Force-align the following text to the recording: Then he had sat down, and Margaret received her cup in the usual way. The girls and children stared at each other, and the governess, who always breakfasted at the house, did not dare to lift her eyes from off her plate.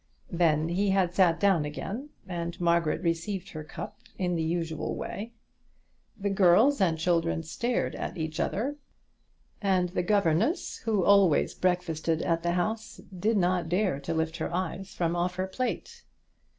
Then 0.31 0.69
he 0.69 0.89
had 0.89 1.13
sat 1.13 1.39
down, 1.39 1.63
and 2.27 2.59
Margaret 2.59 3.03
received 3.03 3.51
her 3.51 3.63
cup 3.63 3.99
in 4.17 4.35
the 4.35 4.41
usual 4.41 4.95
way. 4.95 5.31
The 6.17 6.31
girls 6.31 6.81
and 6.81 6.97
children 6.97 7.43
stared 7.43 7.93
at 7.93 8.17
each 8.17 8.39
other, 8.39 8.77
and 9.61 9.89
the 9.89 10.01
governess, 10.01 10.77
who 10.85 11.05
always 11.05 11.53
breakfasted 11.53 12.23
at 12.23 12.41
the 12.41 12.53
house, 12.53 12.99
did 13.19 13.37
not 13.37 13.69
dare 13.69 13.99
to 13.99 14.13
lift 14.15 14.37
her 14.37 14.51
eyes 14.51 14.91
from 14.91 15.15
off 15.15 15.35
her 15.35 15.45
plate. 15.45 16.01